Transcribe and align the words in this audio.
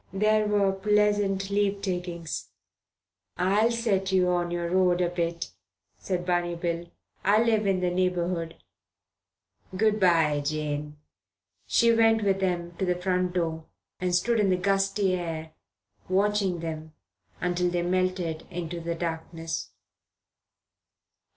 There 0.11 0.47
were 0.47 0.71
pleasant 0.73 1.51
leave 1.51 1.79
takings. 1.83 2.49
"I'll 3.37 3.69
set 3.69 4.11
you 4.11 4.29
on 4.29 4.49
your 4.49 4.67
road 4.67 4.99
a 4.99 5.09
bit," 5.09 5.51
said 5.99 6.25
Barney 6.25 6.55
Bill. 6.55 6.87
"I 7.23 7.43
live 7.43 7.67
in 7.67 7.81
the 7.81 7.91
neighbourhood. 7.91 8.55
Good 9.77 9.99
bye, 9.99 10.39
Jane." 10.43 10.97
She 11.67 11.93
went 11.93 12.23
with 12.23 12.39
them 12.39 12.75
to 12.77 12.85
the 12.87 12.99
front 12.99 13.33
door, 13.33 13.65
and 13.99 14.15
stood 14.15 14.39
in 14.39 14.49
the 14.49 14.57
gusty 14.57 15.13
air 15.13 15.51
watching 16.09 16.61
them 16.61 16.93
until 17.39 17.69
they 17.69 17.83
melted 17.83 18.47
into 18.49 18.79
the 18.79 18.95
darkness. 18.95 19.69